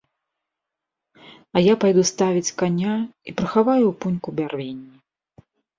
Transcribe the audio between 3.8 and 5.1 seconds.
ў пуньку бярвенні.